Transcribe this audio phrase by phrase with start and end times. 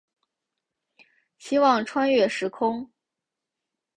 [1.37, 2.91] 希望穿越时空